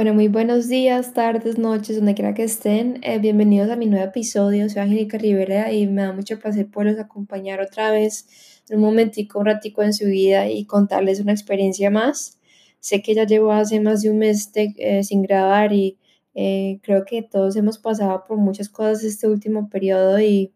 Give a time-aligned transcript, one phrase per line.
[0.00, 3.00] Bueno, muy buenos días, tardes, noches, donde quiera que estén.
[3.02, 4.66] Eh, bienvenidos a mi nuevo episodio.
[4.70, 8.26] Soy Angélica Rivera y me da mucho placer poderlos acompañar otra vez
[8.70, 12.38] en un momentico, un ratico en su vida y contarles una experiencia más.
[12.78, 15.98] Sé que ya llevo hace más de un mes eh, sin grabar y
[16.34, 20.54] eh, creo que todos hemos pasado por muchas cosas este último periodo y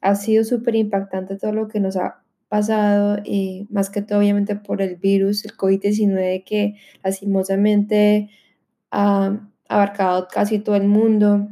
[0.00, 4.54] ha sido súper impactante todo lo que nos ha pasado y más que todo obviamente
[4.54, 8.30] por el virus, el COVID-19 que lastimosamente
[8.90, 9.38] ha
[9.68, 11.48] abarcado casi todo el mundo,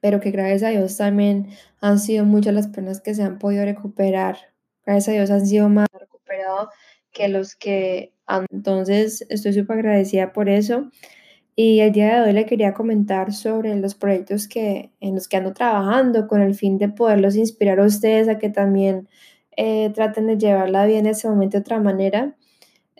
[0.00, 1.48] pero que gracias a Dios también
[1.80, 4.38] han sido muchas las personas que se han podido recuperar.
[4.84, 6.68] Gracias a Dios han sido más recuperados
[7.12, 8.14] que los que.
[8.50, 10.90] Entonces estoy súper agradecida por eso.
[11.56, 15.36] Y el día de hoy le quería comentar sobre los proyectos que, en los que
[15.36, 19.08] ando trabajando con el fin de poderlos inspirar a ustedes a que también
[19.56, 22.36] eh, traten de llevarla bien en ese momento de otra manera.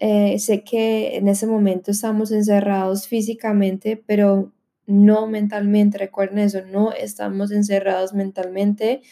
[0.00, 4.50] Eh, sé que en ese momento estamos encerrados físicamente, pero
[4.86, 5.98] no mentalmente.
[5.98, 9.02] Recuerden eso, no estamos encerrados mentalmente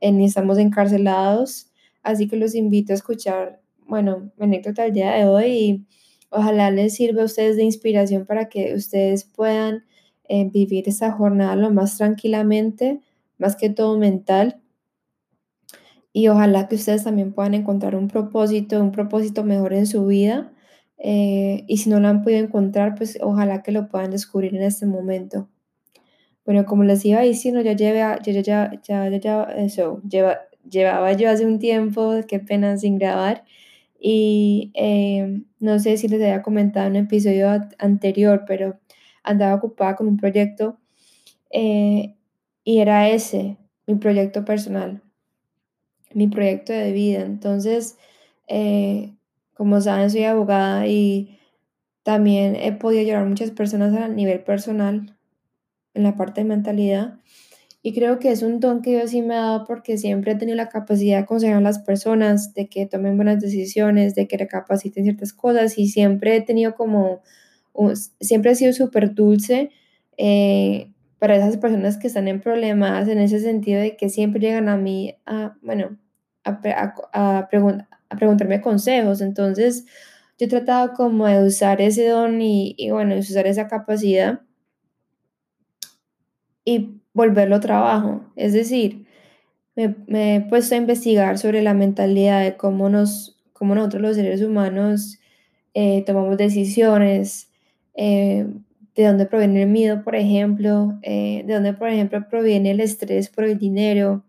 [0.00, 1.70] eh, ni estamos encarcelados.
[2.02, 5.86] Así que los invito a escuchar, bueno, mi anécdota del día de hoy
[6.30, 9.84] ojalá les sirva a ustedes de inspiración para que ustedes puedan
[10.28, 13.00] eh, vivir esta jornada lo más tranquilamente,
[13.36, 14.60] más que todo mental
[16.12, 20.52] y ojalá que ustedes también puedan encontrar un propósito, un propósito mejor en su vida.
[20.98, 24.62] Eh, y si no lo han podido encontrar, pues ojalá que lo puedan descubrir en
[24.62, 25.48] este momento.
[26.44, 31.30] Bueno, como les iba diciendo, ya lleva, ya, ya, ya, ya, eso, lleva, llevaba yo
[31.30, 33.44] hace un tiempo, qué pena sin grabar.
[34.00, 38.80] Y eh, no sé si les había comentado en un episodio anterior, pero
[39.22, 40.78] andaba ocupada con un proyecto
[41.50, 42.16] eh,
[42.64, 45.02] y era ese, mi proyecto personal
[46.14, 47.22] mi proyecto de vida.
[47.22, 47.96] Entonces,
[48.48, 49.14] eh,
[49.54, 51.38] como saben, soy abogada y
[52.02, 55.16] también he podido ayudar a muchas personas a nivel personal
[55.94, 57.18] en la parte de mentalidad.
[57.82, 60.34] Y creo que es un don que Dios sí me ha dado porque siempre he
[60.34, 64.36] tenido la capacidad de aconsejar a las personas, de que tomen buenas decisiones, de que
[64.36, 67.22] recapaciten ciertas cosas y siempre he tenido como,
[68.20, 69.70] siempre he sido súper dulce
[70.18, 70.90] eh,
[71.20, 74.76] para esas personas que están en problemas en ese sentido de que siempre llegan a
[74.76, 75.98] mí a, bueno,
[76.44, 76.60] a,
[77.12, 77.48] a,
[78.18, 79.20] preguntarme consejos.
[79.20, 79.84] Entonces,
[80.38, 84.40] yo he tratado como de usar ese don y, y bueno, usar esa capacidad
[86.64, 88.24] y volverlo trabajo.
[88.34, 89.06] Es decir,
[89.76, 94.42] me, he puesto a investigar sobre la mentalidad de cómo, nos, cómo nosotros los seres
[94.42, 95.18] humanos
[95.74, 97.50] eh, tomamos decisiones,
[97.94, 98.46] eh,
[99.00, 103.28] de dónde proviene el miedo, por ejemplo, eh, de dónde, por ejemplo, proviene el estrés
[103.28, 104.24] por el dinero,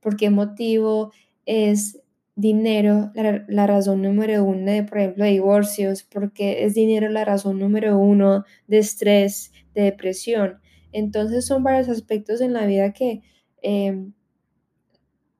[0.00, 1.12] por qué motivo
[1.46, 2.00] es
[2.36, 7.98] dinero la, razón número uno de, por ejemplo, divorcios, porque es dinero la razón número
[7.98, 10.60] uno de estrés, de depresión.
[10.92, 13.22] Entonces son varios aspectos en la vida que,
[13.62, 14.12] em,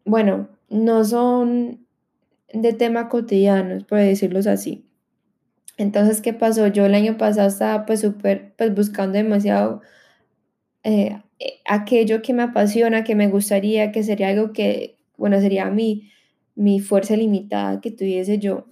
[0.05, 1.87] bueno, no son
[2.53, 4.90] de tema cotidiano, por decirlos así.
[5.81, 6.67] Entonces, ¿qué pasó?
[6.67, 9.81] Yo el año pasado estaba pues súper, pues buscando demasiado
[10.85, 11.23] eh,
[11.67, 16.11] aquello que me apasiona, que me gustaría, que sería algo que, bueno, sería mi,
[16.55, 18.67] mi fuerza limitada que tuviese yo.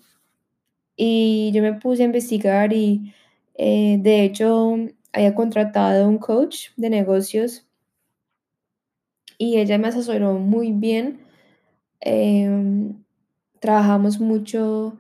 [0.97, 3.15] Y yo me puse a investigar y
[3.55, 4.77] eh, de hecho
[5.13, 7.67] había contratado un coach de negocios
[9.39, 11.21] y ella me asesoró muy bien.
[12.01, 13.03] Em,
[13.61, 14.99] trabajamos mucho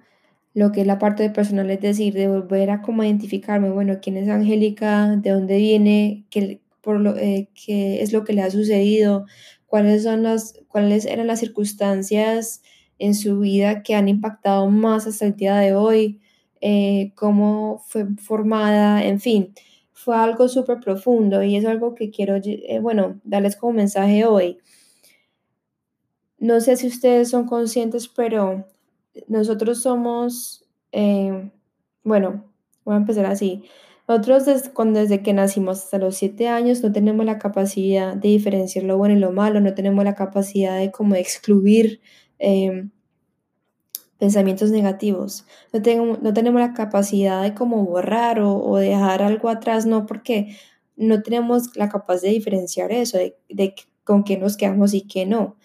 [0.58, 4.16] lo que es la parte personal, es decir, de volver a como identificarme, bueno, quién
[4.16, 8.50] es Angélica, de dónde viene, qué, por lo, eh, qué es lo que le ha
[8.50, 9.24] sucedido,
[9.66, 12.62] cuáles, son las, cuáles eran las circunstancias
[12.98, 16.20] en su vida que han impactado más hasta el día de hoy,
[16.60, 19.54] eh, cómo fue formada, en fin,
[19.92, 24.58] fue algo súper profundo y es algo que quiero, eh, bueno, darles como mensaje hoy.
[26.38, 28.66] No sé si ustedes son conscientes, pero
[29.26, 31.50] nosotros somos, eh,
[32.04, 32.44] bueno,
[32.84, 33.64] voy a empezar así.
[34.06, 38.28] Nosotros desde, cuando, desde que nacimos hasta los siete años no tenemos la capacidad de
[38.30, 42.00] diferenciar lo bueno y lo malo, no tenemos la capacidad de como excluir
[42.38, 42.90] em,
[44.18, 49.86] pensamientos negativos, no, tengo, no tenemos la capacidad de como borrar o, dejar algo atrás,
[49.86, 50.56] no, porque
[50.96, 53.74] no tenemos la capacidad de diferenciar eso, de, de
[54.04, 55.56] con qué nos quedamos y qué no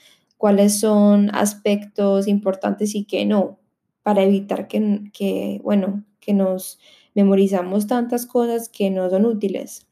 [0.44, 3.62] cuáles son aspectos importantes y qué no,
[4.02, 6.80] para evitar que, que, bueno, que nos
[7.16, 9.88] memorizamos tantas cosas que no son útiles.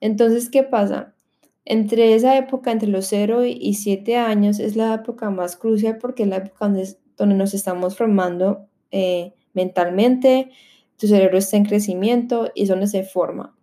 [0.00, 1.16] Entonces, ¿qué pasa?
[1.64, 6.22] Entre esa época, entre los 0 y 7 años, es la época más crucial porque
[6.22, 10.52] es la época donde, nos estamos formando eh, mentalmente,
[10.98, 13.56] tu cerebro está en crecimiento y es donde se forma.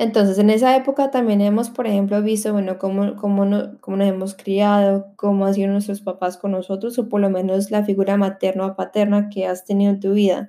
[0.00, 5.12] Entonces, en esa época también hemos, por ejemplo, visto, bueno, cómo, cómo, nos hemos criado,
[5.16, 8.76] cómo han sido nuestros papás con nosotros, o por lo menos la figura materna o
[8.76, 10.48] paterna que has tenido en tu vida.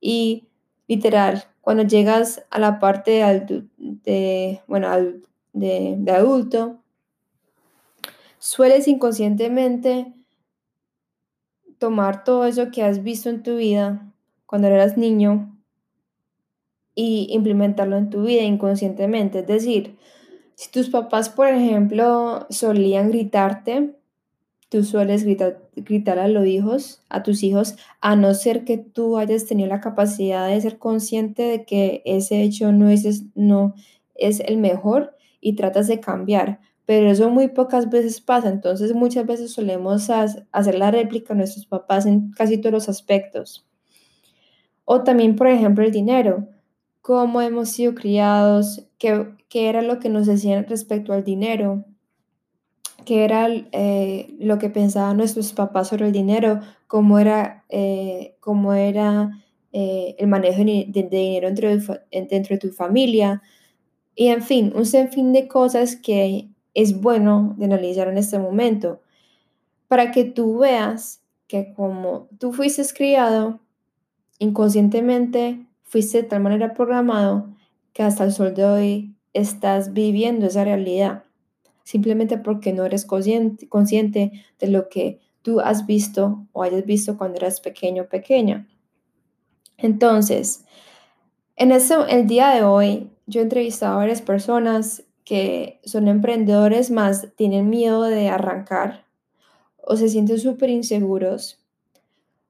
[0.00, 0.46] Y
[0.86, 4.88] literal, cuando llegas a la parte de, de bueno,
[5.52, 6.78] de, de adulto,
[8.38, 10.14] sueles inconscientemente
[11.78, 14.12] tomar todo eso que has visto en tu vida
[14.46, 15.55] cuando eras niño
[16.96, 19.40] y implementarlo en tu vida inconscientemente.
[19.40, 19.98] Es decir,
[20.56, 23.94] si tus papás, por ejemplo, solían gritarte,
[24.70, 29.18] tú sueles gritar, gritar a los hijos, a tus hijos, a no ser que tú
[29.18, 33.74] hayas tenido la capacidad de ser consciente de que ese hecho no es, no
[34.14, 36.60] es el mejor y tratas de cambiar.
[36.86, 41.66] Pero eso muy pocas veces pasa, entonces muchas veces solemos hacer la réplica a nuestros
[41.66, 43.66] papás en casi todos los aspectos.
[44.86, 46.48] O también, por ejemplo, el dinero
[47.06, 51.84] cómo hemos sido criados, qué, qué era lo que nos decían respecto al dinero,
[53.04, 58.72] qué era eh, lo que pensaban nuestros papás sobre el dinero, cómo era, eh, cómo
[58.72, 59.40] era
[59.72, 63.40] eh, el manejo de, dinero dentro de, dentro de tu familia.
[64.16, 69.00] Y en fin, un sinfín de cosas que es bueno de analizar en este momento
[69.86, 73.60] para que tú veas que como tú fuiste criado
[74.40, 77.48] inconscientemente fuiste de tal manera programado
[77.92, 81.24] que hasta el sol de hoy estás viviendo esa realidad,
[81.84, 87.38] simplemente porque no eres consciente, de lo que tú has visto o hayas visto cuando
[87.38, 88.68] eras pequeño o pequeña.
[89.78, 90.64] Entonces,
[91.54, 96.90] en eso, el día de hoy, yo he entrevistado a varias personas que son emprendedores,
[96.90, 99.06] más tienen miedo de arrancar
[99.78, 101.58] o se sienten súper inseguros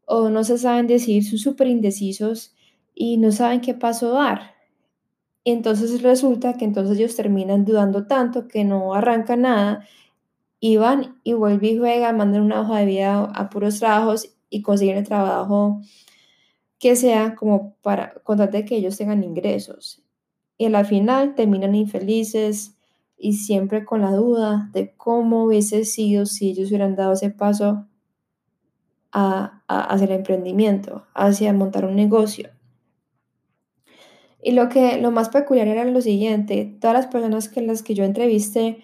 [0.07, 2.56] o no se saben decir, son súper indecisos
[2.97, 4.57] y no saben qué paso dar.
[5.45, 9.87] Entonces resulta que entonces ellos terminan dudando tanto que no arrancan nada
[10.59, 14.63] y van y vuelven y juegan, mandan una hoja de vida a puros trabajos y
[14.63, 15.81] consiguen el trabajo
[16.79, 20.03] que sea como para contar de que ellos tengan ingresos.
[20.59, 22.77] Y a la final terminan infelices
[23.19, 27.87] y siempre con la duda de cómo hubiese sido si ellos hubieran dado ese paso
[29.13, 32.56] a, a hacer emprendimiento, hacia montar un negocio.
[34.47, 37.95] Y lo que lo más peculiar era lo siguiente, todas las personas que las que
[37.95, 38.79] yo entrevisté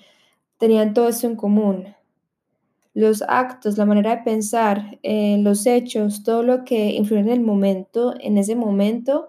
[0.59, 1.95] tenían todo esto en común.
[2.95, 7.43] Los actos, la manera de pensar, eh, los hechos, todo lo que influye en el
[7.43, 9.29] momento, en ese momento,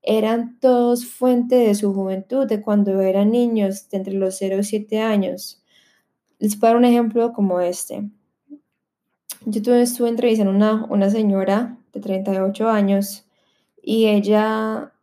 [0.00, 4.62] eran todos fuente de su juventud, de cuando eran niños, de entre los 0 y
[4.62, 5.60] 7 años.
[6.38, 8.08] Les puedo dar un ejemplo como este.
[9.44, 13.26] Yo estuve entrevistando a una, una señora de 38 años
[13.82, 14.93] y ella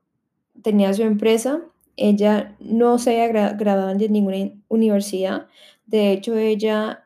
[0.61, 1.61] tenía su empresa,
[1.97, 5.47] ella no se había graduado de ninguna universidad,
[5.85, 7.05] de hecho ella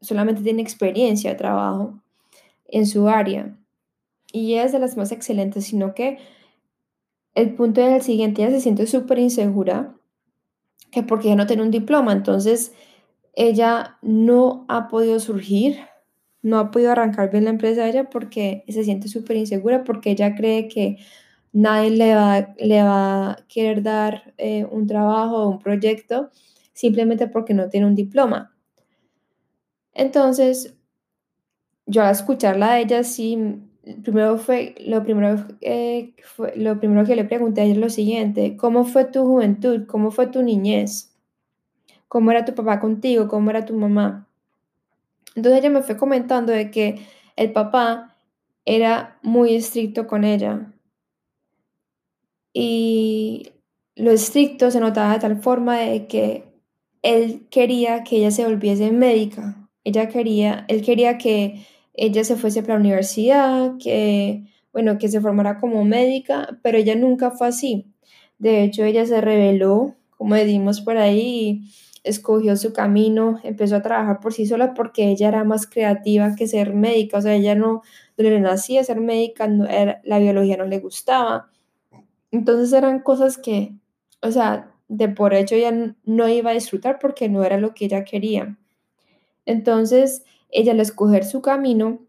[0.00, 2.00] solamente tiene experiencia de trabajo
[2.68, 3.56] en su área.
[4.32, 6.18] Y es de las más excelentes, sino que
[7.34, 9.94] el punto es el siguiente, ella se siente súper insegura,
[10.90, 12.72] que porque ella no tiene un diploma, entonces
[13.34, 15.78] ella no ha podido surgir,
[16.42, 20.10] no ha podido arrancar bien la empresa de ella porque se siente súper insegura, porque
[20.10, 20.98] ella cree que
[21.54, 26.30] nadie le va, le va a querer dar eh, un trabajo o un proyecto
[26.72, 28.52] simplemente porque no tiene un diploma.
[29.92, 30.76] Entonces,
[31.86, 33.38] yo al escucharla a ella, sí,
[34.02, 37.90] primero fue, lo primero, eh, fue, lo primero que le pregunté a ella es lo
[37.90, 39.86] siguiente, ¿cómo fue tu juventud?
[39.86, 41.14] ¿Cómo fue tu niñez?
[42.08, 43.28] ¿Cómo era tu papá contigo?
[43.28, 44.28] ¿Cómo era tu mamá?
[45.36, 46.98] Entonces ella me fue comentando de que
[47.36, 48.16] el papá
[48.64, 50.73] era muy estricto con ella,
[52.54, 53.50] y
[53.96, 56.44] lo estricto se notaba de tal forma de que
[57.02, 59.68] él quería que ella se volviese médica.
[59.84, 65.20] Ella quería, él quería que ella se fuese para la universidad, que, bueno, que se
[65.20, 67.92] formara como médica, pero ella nunca fue así.
[68.38, 71.62] De hecho, ella se reveló, como decimos por ahí,
[72.04, 76.46] escogió su camino, empezó a trabajar por sí sola porque ella era más creativa que
[76.46, 77.82] ser médica, o sea, ella no,
[78.16, 81.50] no le nacía ser médica, no, era, la biología no le gustaba,
[82.34, 83.76] entonces eran cosas que,
[84.20, 87.84] o sea, de por hecho ella no iba a disfrutar porque no era lo que
[87.84, 88.58] ella quería.
[89.46, 92.00] Entonces, ella al escoger su camino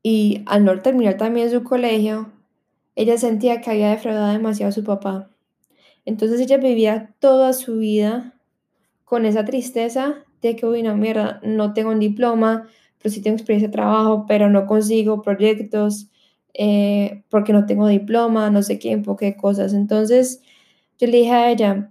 [0.00, 2.30] y al no terminar también su colegio,
[2.94, 5.28] ella sentía que había defraudado demasiado a su papá.
[6.04, 8.34] Entonces ella vivía toda su vida
[9.04, 13.36] con esa tristeza de que, uy, no, mierda, no tengo un diploma, pero sí tengo
[13.36, 16.10] experiencia de trabajo, pero no consigo proyectos,
[16.58, 19.74] eh, porque no tengo diploma, no sé qué, qué cosas.
[19.74, 20.40] Entonces
[20.98, 21.90] yo le dije a ella,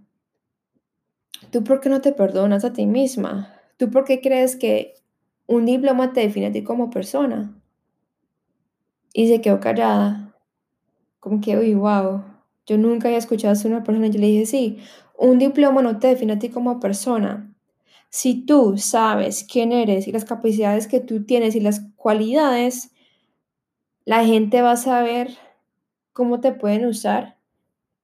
[1.52, 3.54] ¿tú por qué no te perdonas a ti misma?
[3.78, 4.96] ¿Tú por qué crees que
[5.46, 7.54] un diploma te define a ti como persona?
[9.14, 10.36] Y se quedó callada,
[11.20, 12.24] como que, uy, wow,
[12.66, 14.08] yo nunca había escuchado a una persona.
[14.08, 14.80] Yo le dije, sí,
[15.18, 17.54] un diploma no te define a ti como persona.
[18.10, 22.95] Si tú sabes quién eres y las capacidades que tú tienes y las cualidades,
[24.06, 25.36] la gente va a saber
[26.14, 27.38] cómo te pueden usar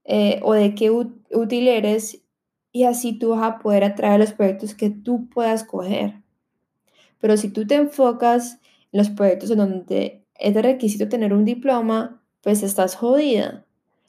[0.04, 2.24] eh, o de qué útil eres
[2.72, 6.16] y así tú vas a poder atraer los proyectos que tú puedas coger.
[7.20, 8.60] Pero si tú te enfocas
[8.92, 13.66] en los proyectos en donde es de requisito tener un diploma, pues estás jodida.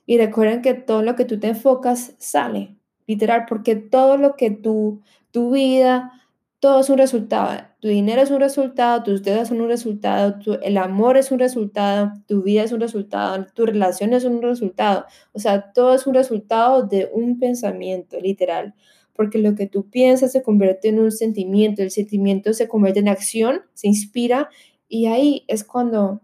[0.06, 4.50] Y recuerden que todo lo que tú te enfocas sale, literal, porque todo lo que
[4.50, 6.21] tú, tu vida,
[6.62, 7.60] todo es un resultado.
[7.80, 12.12] Tu dinero es un resultado, tus deudas son un resultado, el amor es un resultado,
[12.28, 15.04] tu vida es un resultado, tu relación es un resultado.
[15.32, 18.76] O sea, todo es un resultado de un pensamiento, literal.
[19.12, 23.08] Porque lo que tú piensas se convierte en un sentimiento, el sentimiento se convierte en
[23.08, 24.48] acción, se inspira
[24.88, 26.20] y ahí es cuando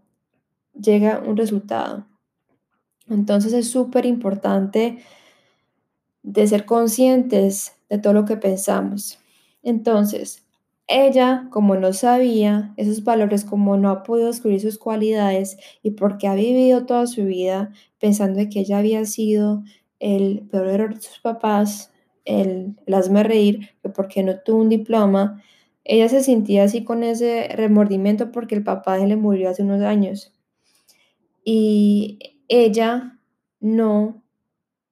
[0.73, 2.07] llega un resultado.
[3.09, 4.99] Entonces es súper importante
[6.23, 9.19] de ser conscientes de todo lo que pensamos.
[9.63, 10.45] Entonces,
[10.87, 16.27] ella, como no sabía esos valores, como no ha podido descubrir sus cualidades y porque
[16.27, 19.63] ha vivido toda su vida pensando que ella había sido
[19.99, 21.91] el peor error de sus papás,
[22.25, 25.43] el, el hazme reír, que porque no tuvo un diploma,
[25.83, 30.33] ella se sentía así con ese remordimiento porque el papá le murió hace unos años.
[31.43, 33.19] Y ella
[33.59, 34.23] no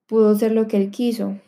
[0.06, 1.38] pudo ser lo que él quiso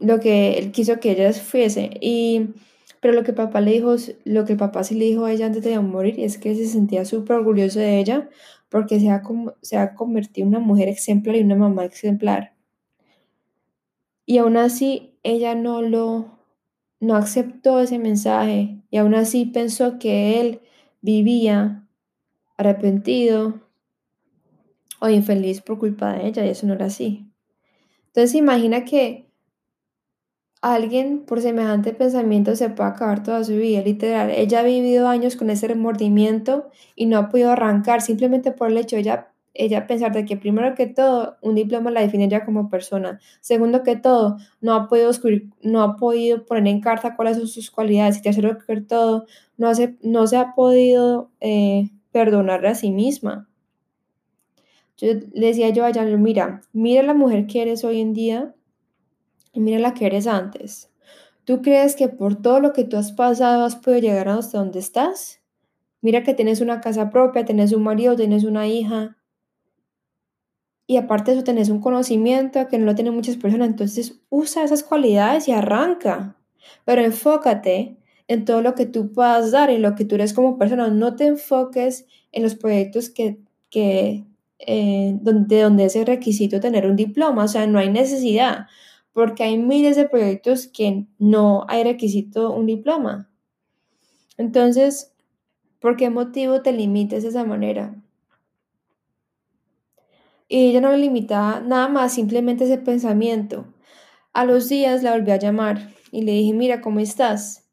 [0.00, 1.90] lo que él quiso que ella fuese.
[2.00, 2.54] Y,
[3.00, 5.62] pero lo que papá le dijo, lo que papá sí le dijo a ella antes
[5.62, 8.28] de morir es que se sentía súper orgulloso de ella
[8.68, 9.22] porque se ha,
[9.62, 12.54] se ha convertido en una mujer ejemplar y una mamá ejemplar.
[14.26, 16.38] Y aún así ella no lo,
[17.00, 20.60] no aceptó ese mensaje y aún así pensó que él
[21.02, 21.86] vivía
[22.56, 23.60] arrepentido
[25.00, 27.26] o infeliz por culpa de ella y eso no era así.
[28.08, 29.29] Entonces imagina que
[30.60, 34.30] alguien por semejante pensamiento se puede acabar toda su vida, literal.
[34.30, 38.76] Ella ha vivido años con ese remordimiento y no ha podido arrancar simplemente por el
[38.76, 42.44] hecho de ella, ella pensar de que primero que todo un diploma la define ya
[42.44, 43.20] como persona.
[43.40, 45.10] Segundo que todo, no ha podido
[45.62, 48.18] no ha podido poner en carta cuáles son sus cualidades.
[48.18, 49.26] Y tercero que todo,
[49.56, 53.48] no, hace, no se ha podido eh, perdonarle a sí misma.
[54.98, 58.54] Yo le decía yo a ella, mira, mira la mujer que eres hoy en día
[59.52, 60.90] y mira la que eres antes.
[61.44, 64.78] ¿Tú crees que por todo lo que tú has pasado has podido llegar hasta donde
[64.78, 65.40] estás?
[66.02, 69.16] Mira que tienes una casa propia, tienes un marido, tienes una hija.
[70.86, 73.68] Y aparte de eso, tenés un conocimiento que no lo tienen muchas personas.
[73.68, 76.36] Entonces, usa esas cualidades y arranca.
[76.84, 77.96] Pero enfócate
[78.28, 80.88] en todo lo que tú puedas dar, en lo que tú eres como persona.
[80.88, 83.38] No te enfoques en los proyectos que,
[83.70, 84.24] que
[84.58, 87.44] eh, donde, donde es el requisito tener un diploma.
[87.44, 88.66] O sea, no hay necesidad
[89.12, 93.30] porque hay miles de proyectos que no hay requisito un diploma.
[94.36, 95.12] Entonces,
[95.80, 97.94] ¿por qué motivo te limites de esa manera?
[100.48, 103.66] Y ella no le limitaba nada más, simplemente ese pensamiento.
[104.32, 107.68] A los días la volví a llamar y le dije, mira, ¿cómo estás?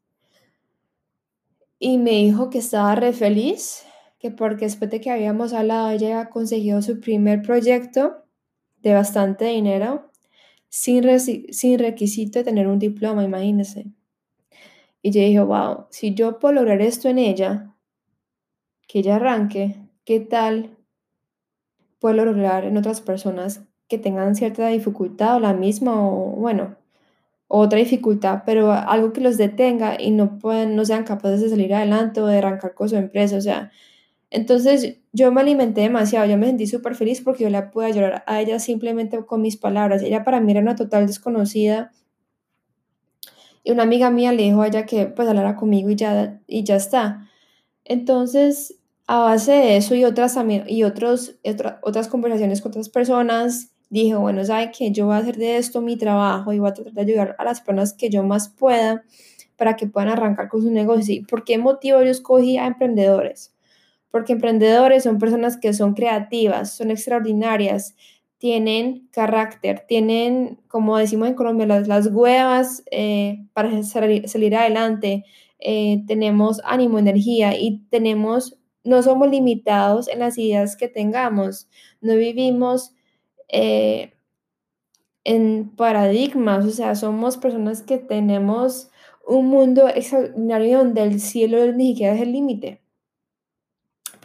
[1.78, 3.84] Y me dijo que estaba re feliz,
[4.18, 8.24] que porque después de que habíamos hablado, ella había conseguido su primer proyecto
[8.82, 10.07] de bastante dinero
[10.68, 11.02] sin,
[11.78, 13.86] requisito de tener un diploma, imagínese.
[15.02, 17.74] Y yo dije, wow, si yo puedo lograr esto en ella,
[18.86, 20.76] que ella arranque, ¿qué tal
[21.98, 26.76] puedo lograr en otras personas que tengan cierta dificultad o la misma o bueno,
[27.48, 31.74] otra dificultad, pero algo que los detenga y no puedan, no sean capaces de salir
[31.74, 33.72] adelante o de arrancar con su empresa, o sea,
[34.30, 38.24] entonces yo me alimenté demasiado, yo me sentí súper feliz porque yo la pude ayudar
[38.26, 40.02] a ella simplemente con mis palabras.
[40.02, 41.92] Ella para mí era una total desconocida.
[43.64, 46.64] Y una amiga mía le dijo a ella que pues hablara conmigo y ya, y
[46.64, 47.28] ya está.
[47.84, 51.36] Entonces, a base de eso y otras, y otros,
[51.82, 55.80] otras conversaciones con otras personas, dije, bueno, ¿sabe que Yo voy a hacer de esto
[55.80, 59.04] mi trabajo y voy a tratar de ayudar a las personas que yo más pueda
[59.56, 61.14] para que puedan arrancar con su negocio.
[61.14, 63.52] ¿Y por qué motivo yo escogí a emprendedores?
[64.10, 67.94] Porque emprendedores son personas que son creativas, son extraordinarias,
[68.38, 75.24] tienen carácter, tienen, como decimos en Colombia, las, las huevas eh, para salir, adelante,
[75.58, 81.68] eh, tenemos ánimo, energía y tenemos no somos limitados en las ideas que tengamos,
[82.00, 82.94] no vivimos
[83.48, 84.14] eh,
[85.24, 88.90] en paradigmas, o sea, somos personas que tenemos
[89.26, 92.80] un mundo extraordinario donde el cielo ni siquiera es el límite.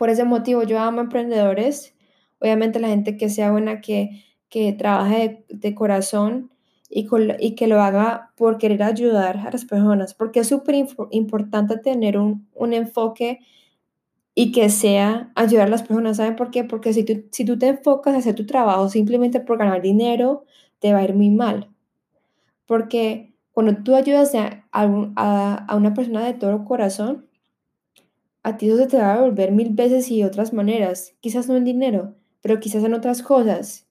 [0.04, 1.96] Por ese motivo yo amo emprendedores,
[2.40, 6.52] obviamente la gente que sea buena, que, que trabaje de, corazón
[6.90, 7.08] y,
[7.56, 10.76] que lo haga por querer ayudar a las personas, porque es súper
[11.12, 13.40] importante tener un, un enfoque
[14.36, 16.18] y que sea ayudar a las personas.
[16.18, 16.66] ¿Saben por qué?
[16.66, 20.44] Porque si tú, si tú te enfocas a hacer tu trabajo simplemente por ganar dinero,
[20.80, 21.70] te va a ir muy mal.
[22.66, 27.26] Porque cuando tú ayudas a, a, una persona de todo corazón,
[28.44, 31.16] a ti eso se te va a devolver mil veces y de otras maneras.
[31.22, 33.88] Quizás no en dinero, pero quizás en otras cosas.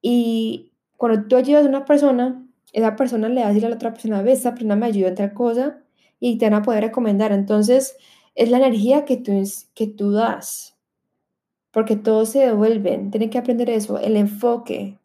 [0.00, 3.74] Y cuando tú ayudas a una persona, esa persona le va a decir a la
[3.74, 5.82] otra persona, ve, esa persona me ayuda en tal cosa
[6.20, 7.32] y te van a poder recomendar.
[7.32, 7.96] Entonces,
[8.36, 9.32] es la energía que tú,
[9.74, 10.76] que tú das,
[11.72, 14.98] porque todos se devuelven, tienen que aprender eso, el enfoque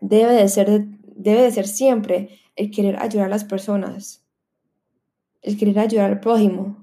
[0.00, 0.84] debe de ser,
[1.16, 4.24] debe de ser siempre el querer ayudar a las personas,
[5.40, 6.81] el querer ayudar al prójimo,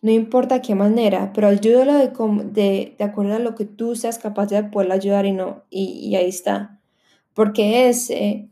[0.00, 2.08] no importa qué manera, pero ayúdalo de,
[2.52, 6.14] de, de acuerdo a lo que tú seas capaz de poder ayudar y no, y,
[6.14, 6.80] ahí está,
[7.34, 8.48] porque ese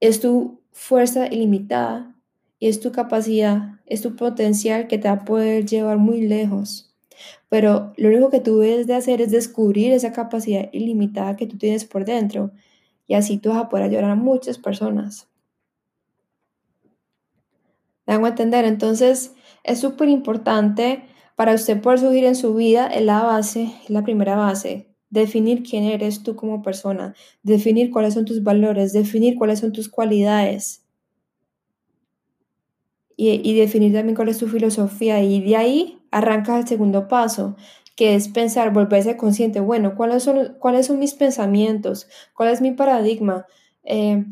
[0.00, 2.14] es tu fuerza ilimitada
[2.58, 6.94] y es tu capacidad, es tu potencial que te va a poder llevar muy lejos.
[7.48, 11.58] Pero lo único que tú debes de hacer es descubrir esa capacidad ilimitada que tú
[11.58, 12.52] tienes por dentro
[13.06, 15.28] y así tú vas a poder ayudar a muchas personas.
[18.06, 18.64] ¿Me hago entender?
[18.64, 21.04] Entonces es súper importante
[21.36, 24.88] para usted poder subir en su vida, es la base, es la primera base.
[25.10, 29.88] Definir quién eres tú como persona, definir cuáles son tus valores, definir cuáles son tus
[29.88, 30.84] cualidades
[33.22, 35.22] y, definir también cuál es tu filosofía.
[35.22, 37.54] Y de ahí arranca el segundo paso,
[37.94, 42.08] que es pensar, volverse consciente, bueno, ¿cuáles son, cuáles son mis pensamientos?
[42.34, 43.44] ¿Cuál es mi paradigma?
[43.84, 44.24] Eh,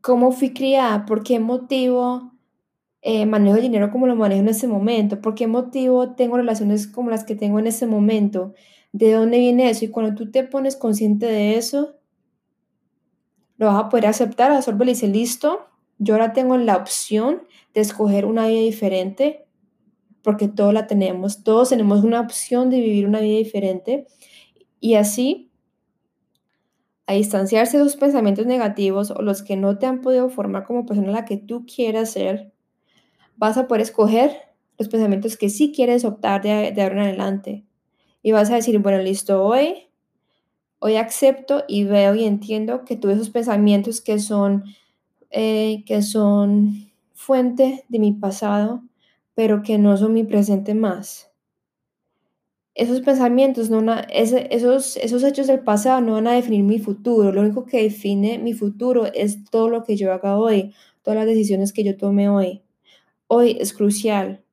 [0.00, 1.04] ¿Cómo fui criada?
[1.04, 2.31] ¿Por qué motivo
[3.02, 5.20] eh, manejo el dinero como lo manejo en ese momento?
[5.20, 8.54] ¿Por qué motivo tengo relaciones como las que tengo en ese momento?
[8.92, 9.84] ¿De dónde viene eso?
[9.84, 11.96] Y cuando tú te pones consciente de eso,
[13.58, 15.66] lo vas a poder aceptar, absorber y dice, listo,
[15.98, 17.42] yo ahora tengo la opción
[17.74, 19.46] de escoger una vida diferente,
[20.22, 24.06] porque todos la tenemos, todos tenemos una opción de vivir una vida diferente
[24.80, 25.52] y así
[27.06, 30.86] a distanciarse de los pensamientos negativos o los que no te han podido formar como
[30.86, 32.51] persona la que tú quieras ser,
[33.36, 34.32] vas a poder escoger
[34.78, 37.64] los pensamientos que sí quieres optar de, de ahora en adelante.
[38.22, 39.88] Y vas a decir, bueno, listo, hoy,
[40.78, 44.64] hoy acepto y veo y entiendo que tuve esos pensamientos que son
[45.32, 48.82] eh, que son fuente de mi pasado,
[49.34, 51.30] pero que no son mi presente más.
[52.74, 57.32] Esos pensamientos, no esos, esos hechos del pasado no van a definir mi futuro.
[57.32, 61.26] Lo único que define mi futuro es todo lo que yo haga hoy, todas las
[61.26, 62.62] decisiones que yo tome hoy.
[63.34, 64.44] Hoy es crucial.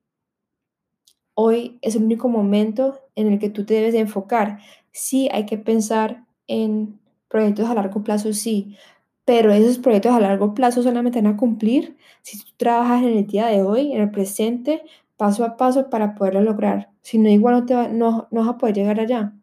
[1.34, 4.60] Hoy es el único momento en el que tú te debes de enfocar.
[4.90, 8.78] Sí, hay que pensar en proyectos a largo plazo, sí,
[9.26, 13.26] pero esos proyectos a largo plazo solamente van a cumplir si tú trabajas en el
[13.26, 14.82] día de hoy, en el presente,
[15.18, 16.88] paso a paso para poderlo lograr.
[17.02, 19.34] Si no, igual no, te va, no, no vas a poder llegar allá.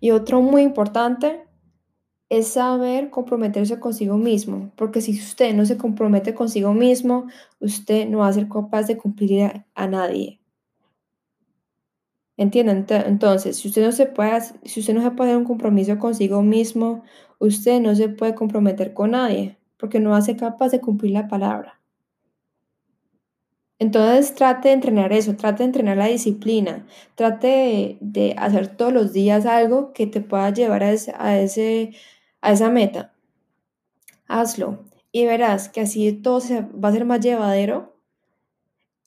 [0.00, 1.47] Y otro muy importante
[2.28, 7.26] es saber comprometerse consigo mismo, porque si usted no se compromete consigo mismo,
[7.60, 10.38] usted no va a ser capaz de cumplir a nadie.
[12.38, 12.86] ¿Entienden?
[12.88, 16.40] Entonces, si usted no se puede, si usted no se puede dar un compromiso consigo
[16.42, 17.02] mismo,
[17.40, 21.12] usted no se puede comprometer con nadie, porque no va a ser capaz de cumplir
[21.12, 21.80] la palabra.
[23.80, 26.86] Entonces trate de entrenar eso, trate de entrenar la disciplina,
[27.16, 31.92] trate de, hacer todos los días algo que te pueda llevar a, a, ese,
[32.40, 33.14] a esa meta.
[34.26, 37.96] Hazlo y verás que así todo se, va a ser más llevadero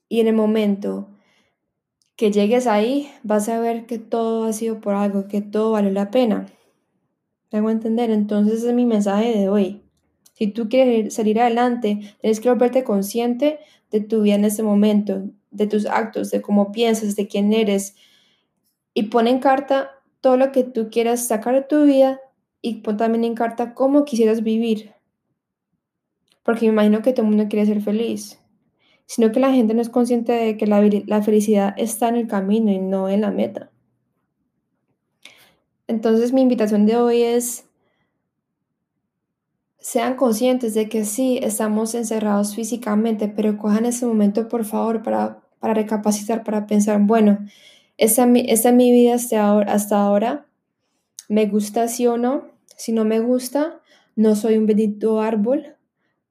[0.09, 1.07] y en el momento
[2.15, 5.91] que llegues ahí, vas a ver que todo ha sido por algo, que todo vale
[5.91, 6.47] la pena.
[7.49, 8.11] ¿Tengo a entender?
[8.11, 9.81] Entonces es mi mensaje de hoy.
[10.33, 15.23] Si tú quieres salir adelante, tienes que volverte consciente de tu vida en ese momento,
[15.49, 17.95] de tus actos, de cómo piensas, de quién eres.
[18.93, 22.19] Y pon en carta todo lo que tú quieras sacar de tu vida
[22.61, 24.93] y pon también en carta cómo quisieras vivir.
[26.43, 28.41] Porque me imagino que todo el mundo quiere ser feliz
[29.11, 32.71] sino que la gente no es consciente de que la, felicidad está en el camino
[32.71, 33.69] y no en la meta.
[35.85, 37.65] Entonces mi invitación de hoy es,
[39.79, 45.41] sean conscientes de que sí, estamos encerrados físicamente, pero cojan ese momento por favor para
[45.59, 47.37] para recapacitar, para pensar, bueno,
[47.97, 50.47] esta, esta es mi vida hasta ahora, hasta ahora,
[51.29, 52.45] me gusta sí o no,
[52.81, 53.79] si no me gusta,
[54.15, 55.75] no soy un bendito árbol,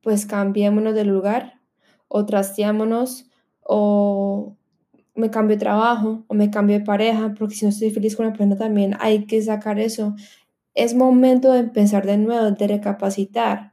[0.02, 1.60] pues cambiémonos de lugar
[2.08, 3.30] o trasteámonos
[3.62, 4.56] o
[5.14, 8.26] me cambio de trabajo o me cambio de pareja, porque si no estoy feliz con
[8.26, 10.16] la persona también hay que sacar eso.
[10.74, 13.72] Es momento de empezar de nuevo, de recapacitar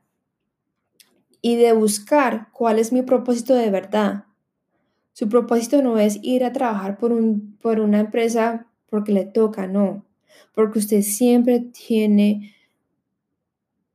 [1.42, 4.26] y de buscar cuál es mi propósito de verdad.
[5.13, 9.66] Su propósito no es ir a trabajar por, un, por una empresa porque le toca,
[9.66, 10.06] no,
[10.54, 12.54] porque usted siempre tiene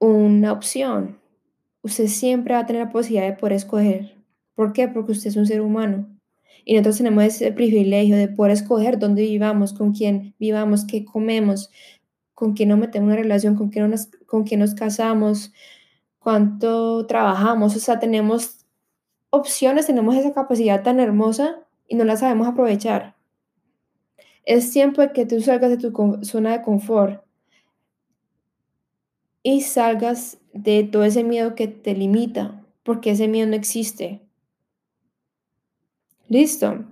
[0.02, 1.18] una opción.
[1.82, 4.16] Usted siempre va a tener la posibilidad de poder escoger.
[4.54, 4.88] ¿Por qué?
[4.88, 6.08] Porque usted es un ser humano.
[6.64, 11.70] Y nosotros tenemos ese privilegio de poder escoger dónde vivamos, con quién vivamos, qué comemos,
[12.34, 15.52] con quién nos metemos en una relación, con quién nos, con quién nos casamos,
[16.18, 17.76] cuánto trabajamos.
[17.76, 18.64] O sea, tenemos
[19.30, 23.14] opciones, tenemos esa capacidad tan hermosa y no la sabemos aprovechar.
[24.44, 27.22] Es tiempo de que tú salgas de tu zona de confort
[29.42, 34.20] y salgas de todo ese miedo que te limita, porque ese miedo no existe.
[36.28, 36.84] Listo.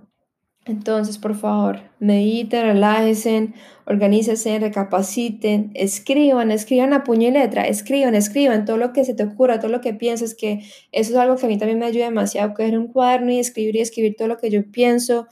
[0.65, 3.49] Entonces, por favor, mediten, relájense,
[3.87, 9.23] organícense, recapaciten, escriban, escriban a puño y letra, escriban, escriban todo lo que se te
[9.23, 10.59] ocurra, todo lo que pienses, que
[10.91, 13.75] eso es algo que a mí también me ayuda demasiado, coger un cuaderno y escribir
[13.77, 15.25] y escribir todo lo que yo pienso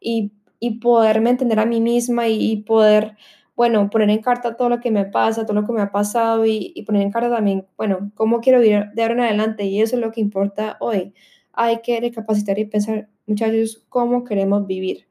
[0.00, 3.16] y, y poderme entender a mí misma y poder
[3.56, 6.44] bueno, poner en carta todo lo que me pasa, todo lo que me ha pasado
[6.46, 9.96] y, poner en carta también, bueno, cómo quiero vivir de ahora en adelante y eso
[9.96, 11.14] es lo que importa hoy.
[11.52, 15.06] Hay que recapacitar y pensar, muchachos, cómo queremos vivir.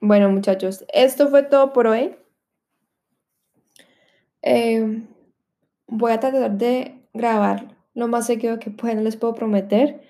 [0.00, 2.14] Bueno, muchachos, esto fue todo por hoy.
[4.42, 5.06] Em,
[5.86, 10.02] voy a tratar de grabar lo más seguido que pueda, no les puedo prometer,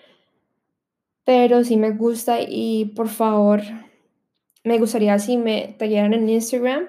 [1.25, 3.63] pero sí me gusta y por favor
[4.65, 6.89] me gustaría si me tallaran en Instagram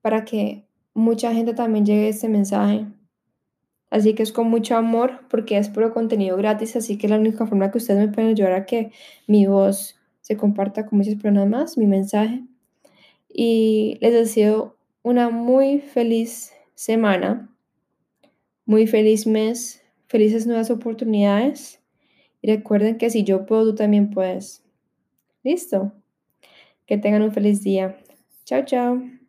[0.00, 2.86] para que mucha gente también llegue a este mensaje.
[3.90, 7.46] Así que es con mucho amor porque es puro contenido gratis, así que la única
[7.46, 8.90] forma que ustedes me pueden ayudar a que
[9.26, 12.42] mi voz se comparta con muchas personas más, mi mensaje.
[13.28, 17.54] Y les deseo una muy feliz semana,
[18.64, 21.80] muy feliz mes, felices nuevas oportunidades.
[22.40, 24.64] Y recuerden que si yo puedo, tú también puedes.
[25.42, 25.92] Listo.
[26.86, 27.96] Que tengan un feliz día.
[28.44, 29.21] Chao, chao.